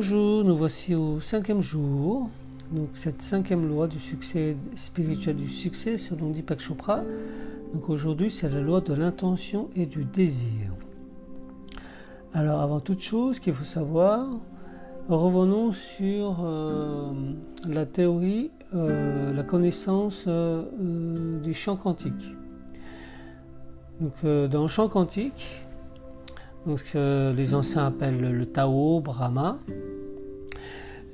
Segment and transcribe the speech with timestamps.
[0.00, 2.30] Bonjour, nous voici au cinquième jour.
[2.70, 7.00] Donc cette cinquième loi du succès spirituel du succès, selon Deepak Chopra.
[7.74, 10.70] Donc aujourd'hui, c'est la loi de l'intention et du désir.
[12.32, 14.28] Alors avant toute chose, qu'il faut savoir,
[15.08, 17.10] revenons sur euh,
[17.68, 22.36] la théorie, euh, la connaissance euh, du champ quantique.
[24.00, 25.66] Donc dans le champ quantique,
[26.66, 29.58] donc, les anciens appellent le Tao, Brahma,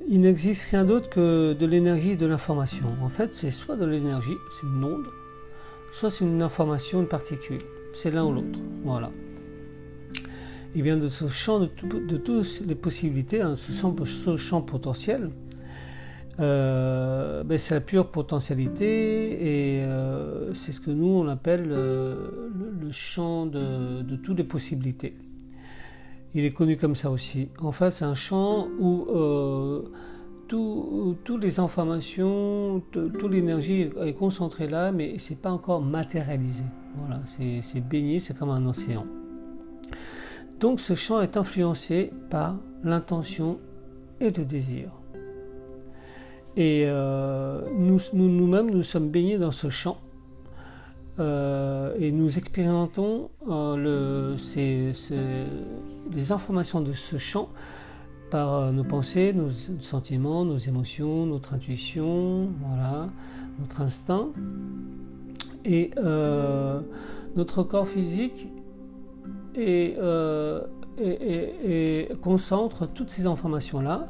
[0.06, 2.86] il n'existe rien d'autre que de l'énergie et de l'information.
[3.02, 5.06] En fait, c'est soit de l'énergie, c'est une onde,
[5.92, 7.62] soit c'est une information, une particule.
[7.92, 8.58] C'est l'un ou l'autre.
[8.84, 9.10] Voilà.
[10.74, 15.30] Et bien de ce champ de, toutes les possibilités, hein, ce, champ, potentiel,
[16.40, 22.50] euh, ben, c'est la pure potentialité et euh, c'est ce que nous on appelle euh,
[22.80, 25.14] le, champ de toutes les possibilités.
[26.34, 27.48] Il est connu comme ça aussi.
[27.60, 29.84] En fait, c'est un champ où euh,
[30.48, 36.64] toutes les informations, toute l'énergie est concentrée là, mais c'est pas encore matérialisé.
[36.98, 39.06] Voilà, c'est baigné, c'est comme un océan.
[40.60, 43.58] Donc ce champ est influencé par l'intention
[44.20, 44.90] et le désir.
[46.56, 49.98] Et euh, nous, nous-mêmes, nous, sommes baignés dans ce champ.
[51.20, 53.30] Euh, et nous expérimentons
[56.12, 57.48] les informations de ce champ
[58.30, 59.48] par euh, nos pensées, nos
[59.80, 63.08] sentiments, nos émotions, notre intuition, voilà,
[63.58, 64.28] notre instinct.
[65.64, 66.80] Et euh,
[67.36, 68.48] notre corps physique
[69.56, 70.60] euh,
[70.98, 74.06] et, concentre toutes ces informations-là.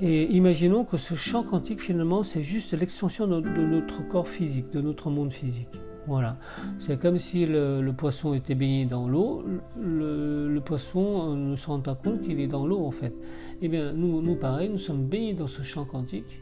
[0.00, 4.80] Et imaginons que ce champ quantique, finalement, c'est juste l'extension de notre corps physique, de
[4.80, 5.68] notre monde physique.
[6.06, 6.36] Voilà.
[6.78, 9.44] C'est comme si le, poisson était baigné dans l'eau.
[9.80, 13.14] Le, poisson ne se rend pas compte qu'il est dans l'eau en fait.
[13.60, 16.40] Eh bien, nous, nous pareil, nous sommes baignés dans ce champ quantique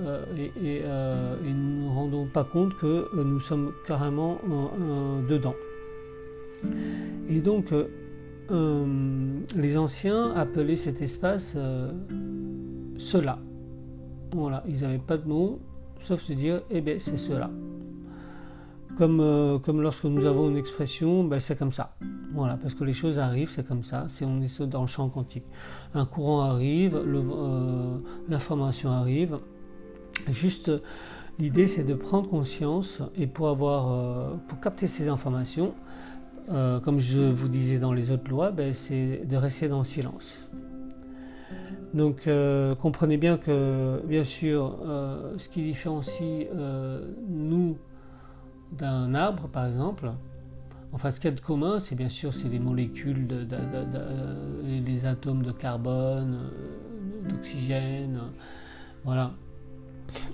[0.00, 0.24] euh,
[0.64, 4.38] euh, et, nous ne nous rendons pas compte que euh, nous sommes carrément
[5.28, 5.54] dedans.
[7.28, 7.74] Et donc,
[8.50, 11.56] les anciens appelaient cet espace
[12.96, 13.38] cela.
[14.34, 15.58] Voilà, ils n'avaient pas de mots,
[16.00, 17.50] sauf se dire, eh bien, c'est cela.
[18.96, 21.96] Comme, euh, comme lorsque nous avons une expression, ben c'est comme ça.
[22.34, 24.06] Voilà, parce que les choses arrivent, c'est comme ça.
[24.22, 25.44] On est dans le champ quantique.
[25.94, 27.96] Un courant arrive, euh,
[28.28, 29.38] l'information arrive.
[30.28, 30.70] Juste,
[31.38, 35.74] l'idée c'est de prendre conscience et pour avoir, euh, pour capter ces informations,
[36.84, 40.50] comme je vous disais dans les autres lois, ben, c'est de rester dans le silence.
[41.94, 42.28] Donc
[42.78, 44.76] comprenez bien que, bien sûr,
[45.38, 46.48] ce qui différencie
[47.30, 47.78] nous
[48.72, 50.10] d'un arbre, par exemple,
[50.92, 53.28] enfin, ce qu'il y a de commun, c'est bien sûr c'est les molécules,
[54.64, 58.20] les atomes de carbone, euh, d'oxygène,
[59.04, 59.32] voilà,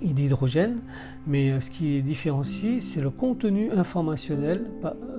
[0.01, 0.81] et d'hydrogène.
[1.27, 4.71] Mais euh, ce qui est différencié, c'est le contenu informationnel.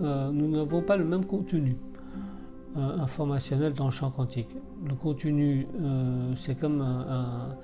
[0.03, 1.77] Euh, nous n'avons pas le même contenu
[2.77, 4.49] informationnel dans le champ quantique.
[4.87, 5.67] Le contenu,
[6.37, 7.57] c'est comme un,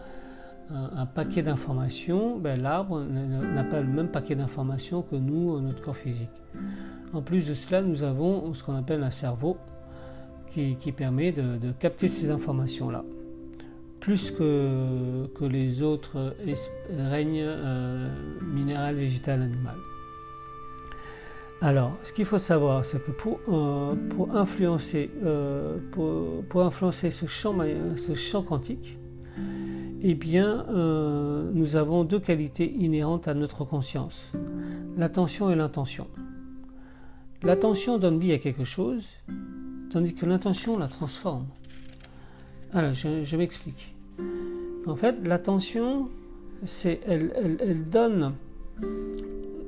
[1.14, 6.30] paquet d'informations, ben, l'arbre n'a pas le même paquet d'informations que nous, notre corps physique.
[7.12, 9.56] En plus de cela, nous avons ce qu'on appelle un cerveau
[10.50, 13.04] qui, permet de, capter ces informations-là,
[14.00, 16.34] plus que, les autres
[16.90, 18.08] règnes euh,
[18.42, 19.76] minéral, végétal, animal.
[21.60, 23.94] Alors, ce qu'il faut savoir, c'est que pour, euh,
[24.32, 28.98] influencer, euh, pour, influencer ce champ quantique,
[30.08, 34.30] eh bien, euh, nous avons deux qualités inhérentes à notre conscience,
[34.96, 36.06] l'attention et l'intention.
[37.42, 39.04] L'attention donne vie à quelque chose,
[39.90, 41.46] tandis que l'intention la transforme.
[42.72, 43.96] Alors, je, m'explique.
[44.86, 46.08] En fait, l'attention,
[47.04, 48.34] elle, donne.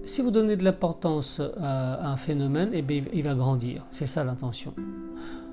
[0.04, 3.84] Si vous donnez de l'importance à, un phénomène, eh il va grandir.
[3.90, 4.72] C'est ça l'intention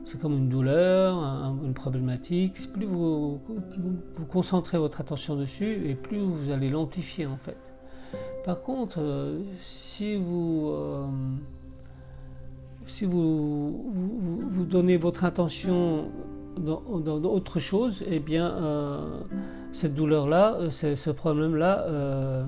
[0.06, 1.18] c'est comme une douleur,
[1.64, 2.72] une problématique.
[2.72, 7.58] Plus vous, vous, concentrez votre attention dessus et plus vous allez l'amplifier en fait.
[8.46, 11.06] Par contre, euh, si vous, euh,
[12.86, 13.82] si vous,
[14.48, 16.06] vous, donnez votre attention
[16.56, 16.84] dans,
[17.24, 19.20] autre chose, eh bien, euh,
[19.72, 22.46] cette douleur-là, ce problème-là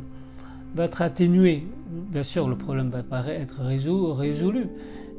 [0.76, 1.66] va être atténué.
[1.90, 4.68] Bien sûr, le problème va pas être résolu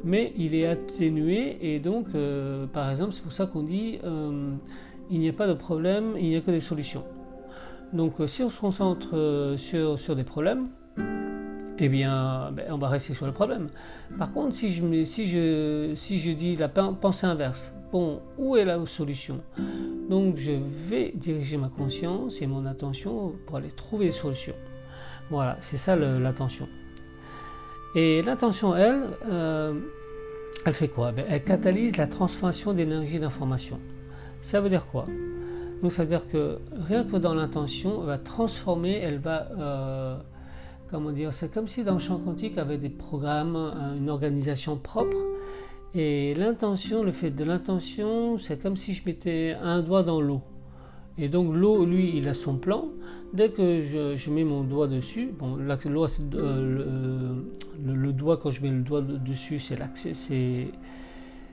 [0.03, 4.51] mais il est atténué et donc, euh, par exemple, c'est pour ça qu'on dit euh,
[5.09, 7.03] il n'y a pas de problème, il n'y a que des solutions.
[7.93, 10.67] Donc, euh, si on se concentre sur, sur des problèmes,
[11.79, 13.69] eh bien, ben, on va rester sur le problème.
[14.17, 18.65] Par contre, si je, si je, si je dis la pensée inverse, bon, où est
[18.65, 19.39] la solution?
[20.09, 24.55] Donc je vais diriger ma conscience et mon attention pour aller trouver des solutions.
[25.29, 26.67] Voilà, c'est ça l'attention.
[27.95, 29.73] Et l'attention, elle, euh,
[30.65, 31.11] elle fait quoi?
[31.11, 33.79] Ben, Elle catalyse la transformation d'énergie d'information.
[34.41, 35.05] Ça veut dire quoi?
[35.81, 39.47] Donc ça veut dire que rien que dans l'intention, elle va transformer, elle va...
[39.57, 40.17] Euh,
[40.91, 43.55] comment dire C'est comme si dans le champ quantique, il y avait des programmes,
[43.97, 45.17] une organisation propre.
[45.95, 50.41] Et l'intention, le fait de l'intention, c'est comme si je mettais un doigt dans l'eau.
[51.19, 52.85] Et donc l'eau, lui, il a son plan.
[53.33, 57.33] Dès que je, mets mon doigt dessus, bon, loi, euh,
[57.85, 59.77] le, doigt, quand je mets le doigt dessus, c'est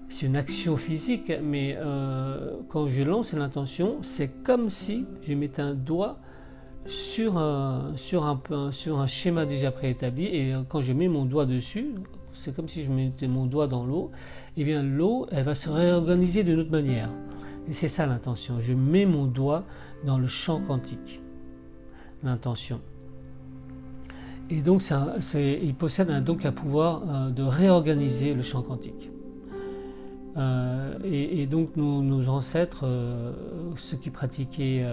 [0.08, 5.62] c'est une action physique, mais euh, quand je lance l'intention, c'est comme si je mettais
[5.62, 6.20] un doigt
[6.86, 11.44] sur un, sur un, sur un schéma déjà préétabli, et quand je mets mon doigt
[11.44, 11.88] dessus,
[12.32, 14.12] c'est comme si je mettais mon doigt dans l'eau,
[14.56, 17.10] et eh bien l'eau, elle va se réorganiser d'une autre manière.
[17.68, 18.60] Et c'est ça l'intention.
[18.60, 19.64] Je mets mon doigt
[20.04, 21.20] dans le champ quantique.
[22.22, 22.80] L'intention.
[24.48, 24.82] Et donc,
[25.34, 29.10] il possède un, donc un pouvoir euh, de réorganiser le champ quantique.
[30.36, 33.32] Euh, et, donc, nos, ancêtres, euh,
[33.76, 34.84] ceux qui pratiquaient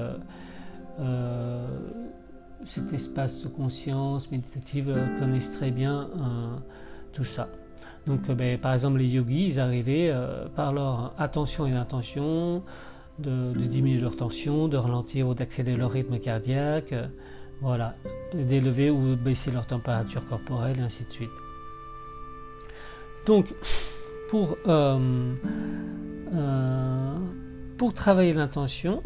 [2.66, 6.10] cet espace de conscience méditative, connaissent très bien
[7.12, 7.50] tout ça.
[8.08, 12.64] Donc, euh, ben, par exemple, les yogis, ils arrivaient euh, par leur attention et intention
[13.20, 17.08] de, diminuer leur tension, de ralentir ou d'accélérer leur rythme cardiaque, euh,
[17.62, 17.96] voilà,
[18.34, 21.30] d'élever ou baisser leur température corporelle, et ainsi de suite.
[23.26, 23.56] Donc,
[24.30, 24.58] pour,
[27.78, 29.02] pour travailler l'intention,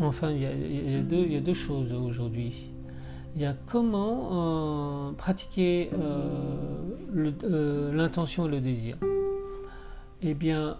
[0.00, 2.72] enfin, il y, y, a deux choses aujourd'hui
[3.34, 8.96] il y a comment euh, pratiquer euh, euh, l'intention et le désir.
[10.22, 10.76] Eh bien,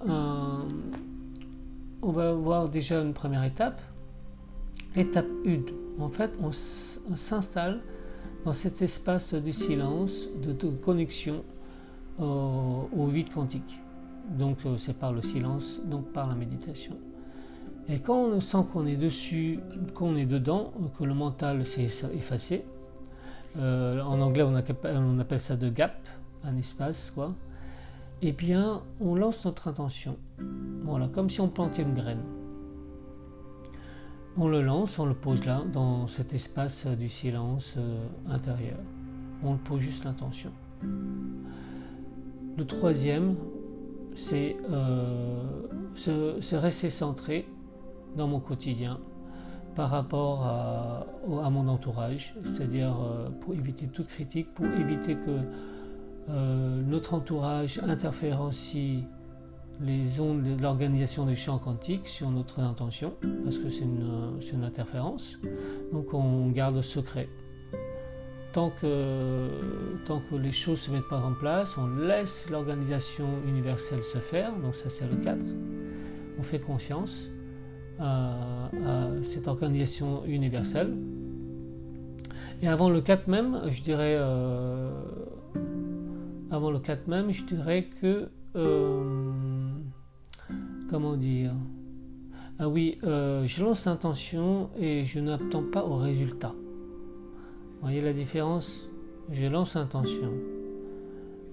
[2.03, 3.81] on va voir déjà une première étape.
[4.97, 6.03] Étape 1.
[6.03, 7.81] En fait, on s'installe
[8.45, 11.45] dans cet espace de silence, de, connexion
[12.19, 13.79] au vide quantique.
[14.37, 16.97] Donc, c'est par le silence, donc par la méditation.
[17.89, 19.61] Et quand on sent qu'on est dessus,
[19.95, 22.65] qu'on est dedans, que le mental s'est effacé,
[23.59, 26.07] euh, en anglais on appelle, ça de gap,
[26.45, 27.35] un espace, quoi,
[28.21, 30.17] eh bien on lance notre intention.
[30.85, 32.23] Voilà, comme si on plantait une graine.
[34.37, 38.79] On le lance, on le pose là, dans cet espace du silence euh, intérieur.
[39.43, 40.53] On le pose juste l'intention.
[42.57, 43.35] Le troisième,
[44.15, 45.43] c'est euh,
[45.95, 47.47] se, rester centré
[48.17, 48.99] dans mon quotidien
[49.79, 51.07] par rapport à,
[51.51, 55.39] mon entourage, c'est-à-dire euh, pour éviter toute critique, pour éviter que
[56.31, 59.05] euh, notre entourage interférencie
[59.81, 63.15] les ondes de l'organisation du champ quantique sur notre intention,
[63.45, 65.39] parce que c'est une, une, interférence.
[65.93, 67.29] Donc on garde le secret.
[68.53, 69.49] Tant que,
[70.07, 74.19] tant que les choses ne se mettent pas en place, on laisse l'organisation universelle se
[74.19, 75.39] faire, donc ça c'est le 4.
[76.41, 77.31] On fait confiance
[78.01, 78.71] à,
[79.23, 80.95] cette organisation universelle.
[82.63, 84.91] Et avant le 4 même, je dirais, euh,
[86.51, 89.31] avant le 4 même, je dirais que, euh,
[90.91, 91.53] comment dire,
[92.59, 96.53] ah oui, euh, je lance l'intention et je n'attends pas au résultat.
[96.53, 98.89] Vous voyez la différence?
[99.31, 100.33] Je lance l'intention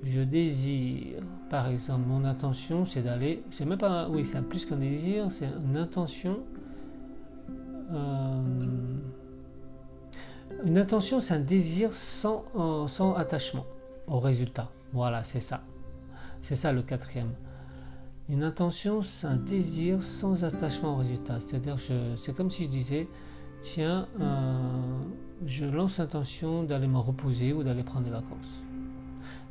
[0.06, 4.78] je désire, par exemple, mon intention, c'est d'aller, c'est même pas, oui, c'est plus qu'un
[4.78, 6.40] désir, c'est une intention.
[7.92, 8.42] Euh,
[10.64, 13.66] une intention, c'est un désir sans, euh, sans attachement
[14.08, 14.70] au résultat.
[14.94, 15.64] Voilà, c'est ça.
[16.42, 17.32] C'est ça le quatrième.
[18.30, 21.40] Une intention, c'est un désir sans attachement au résultat.
[21.42, 21.78] C'est-à-dire,
[22.18, 23.08] c'est comme si je disais,
[23.62, 24.54] tiens, euh,
[25.48, 28.65] je lance l'intention d'aller me reposer ou d'aller prendre des vacances.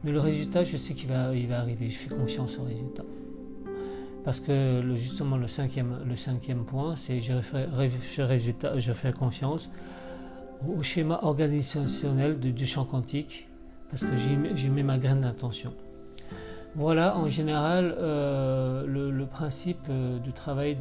[0.05, 1.89] Mais le résultat, je sais qu'il va, il va arriver.
[1.89, 3.05] Je fais confiance au résultat.
[4.25, 7.67] Parce que justement, le cinquième, le cinquième point, c'est je fais,
[8.79, 9.71] je fais confiance
[10.67, 13.49] au schéma organisationnel du champ quantique,
[13.91, 14.17] parce que
[14.55, 15.75] j'y mets ma graine d'intention.
[16.77, 20.77] Voilà en général euh, le, principe euh, du travail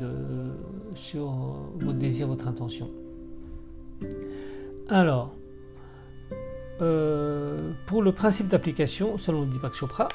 [0.96, 1.32] sur
[1.76, 2.90] votre désir, votre intention.
[4.90, 5.36] Alors,
[6.84, 10.10] euh, pour le principe d'application, selon Deepak Chopra,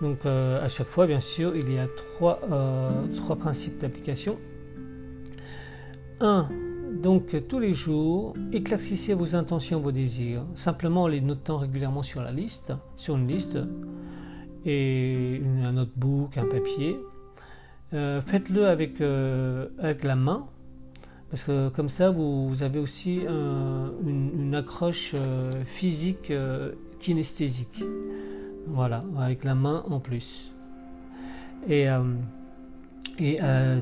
[0.00, 4.36] donc euh, à chaque fois, bien sûr, il y a trois, euh, trois principes d'application.
[6.20, 6.48] Un,
[7.00, 12.20] donc tous les jours, éclaircissez vos intentions, vos désirs, simplement en les notant régulièrement sur
[12.20, 13.58] la liste, sur une liste,
[14.66, 16.98] et un notebook, un papier.
[17.92, 20.46] faites-le avec, avec la main,
[21.32, 25.16] parce que comme ça, vous, avez aussi une, accroche
[25.64, 26.32] physique
[27.00, 27.82] kinesthésique.
[28.68, 30.52] Voilà, avec la main en plus.
[31.68, 31.86] Et,
[33.18, 33.38] et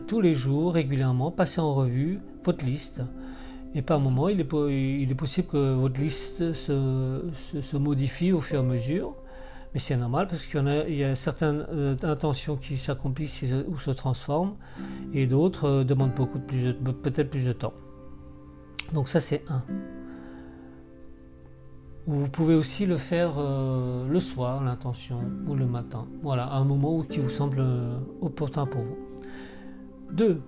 [0.07, 3.03] tous les jours, régulièrement, passez en revue votre liste
[3.75, 8.63] et par moment, il est, possible que votre liste se, modifie au fur et à
[8.63, 9.15] mesure.
[9.73, 14.55] Mais c'est normal parce qu'il y, a, certaines euh, intentions qui s'accomplissent ou se transforment
[15.13, 17.75] et d'autres euh, demandent beaucoup plus, peut-être plus de temps.
[18.93, 19.63] Donc ça c'est un.
[22.07, 26.09] Vous pouvez aussi le faire euh, le soir, l'intention, ou le matin.
[26.23, 27.63] Voilà, à un moment où, qui vous semble
[28.21, 28.99] opportun pour vous.
[30.11, 30.43] Deux.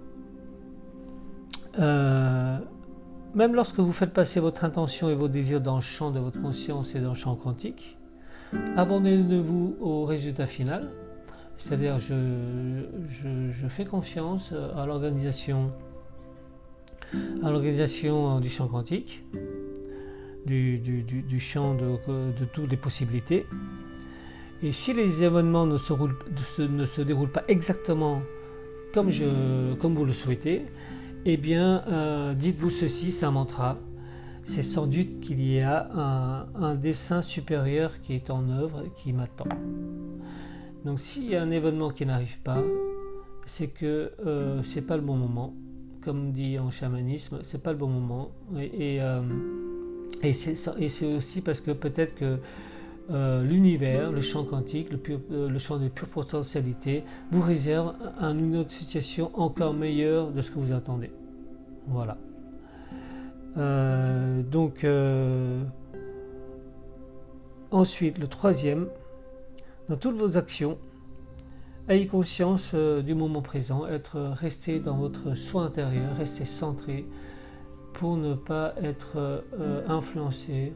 [3.34, 6.40] Même lorsque vous faites passer votre intention et vos désirs dans le champ de votre
[6.42, 7.96] conscience et dans le champ quantique,
[8.76, 10.88] abandonnez-vous au résultat final.
[11.58, 12.14] C'est-à-dire, je,
[13.08, 15.70] je, fais confiance à l'organisation,
[18.40, 19.22] du champ quantique,
[20.44, 23.46] du, champ de, toutes les possibilités.
[24.62, 28.22] Et si les événements ne se, déroulent pas exactement
[28.92, 29.10] comme
[29.94, 30.66] vous le souhaitez,
[31.24, 33.76] eh bien, euh, dites-vous ceci, c'est un mantra.
[34.44, 35.88] C'est sans doute qu'il y a
[36.54, 39.44] un, dessin supérieur qui est en œuvre, qui m'attend.
[40.84, 42.62] Donc, s'il y a un événement qui n'arrive pas,
[43.46, 45.54] c'est que euh, c'est pas le bon moment.
[46.02, 48.32] Comme dit en chamanisme, c'est pas le bon moment.
[48.58, 49.22] Et, euh,
[50.32, 52.38] c'est aussi parce que peut-être que
[53.10, 54.88] euh, l'univers, le champ quantique,
[55.32, 60.50] euh, le, champ de pure potentialité, vous réserve une autre situation encore meilleure de ce
[60.50, 61.10] que vous attendez.
[61.88, 62.16] Voilà.
[63.56, 64.86] Euh, donc,
[67.70, 68.88] ensuite, le troisième,
[69.88, 70.78] dans toutes vos actions,
[71.88, 77.06] ayez conscience du moment présent, être resté dans votre soi intérieur, rester centré
[77.92, 79.42] pour ne pas être
[79.88, 80.72] influencé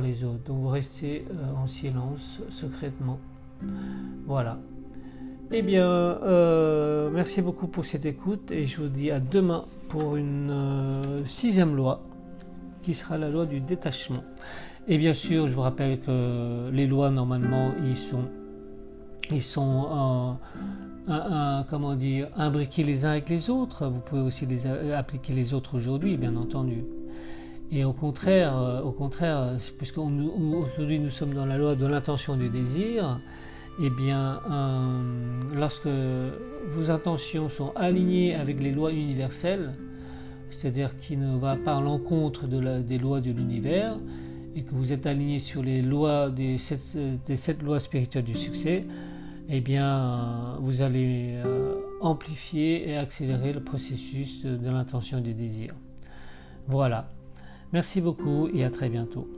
[0.00, 0.44] les autres.
[0.44, 3.18] Donc vous restez euh, en silence secrètement.
[4.26, 4.58] Voilà.
[5.50, 10.16] Eh bien, euh, merci beaucoup pour cette écoute et je vous dis à demain pour
[10.16, 12.02] une euh, sixième loi
[12.82, 14.22] qui sera la loi du détachement.
[14.86, 18.24] Et bien sûr, je vous rappelle que les lois normalement ils sont
[19.30, 20.38] ils sont
[21.68, 23.86] comment dire imbriqués les uns avec les autres.
[23.86, 26.84] Vous pouvez aussi les appliquer les autres aujourd'hui, bien entendu.
[27.70, 32.48] Et au contraire, euh, au contraire, puisqu'aujourd'hui nous sommes dans la loi de l'intention du
[32.48, 33.20] désir,
[33.80, 35.88] eh bien, euh, lorsque
[36.68, 39.74] vos intentions sont alignées avec les lois universelles,
[40.50, 43.96] c'est-à-dire qui ne va pas à l'encontre des lois de l'univers,
[44.56, 48.84] et que vous êtes aligné sur les lois des sept, lois spirituelles du succès,
[49.48, 55.74] eh bien, vous allez euh, amplifier et accélérer le processus de l'intention du désir.
[56.66, 57.08] Voilà.
[57.72, 59.28] Merci beaucoup et à très bientôt.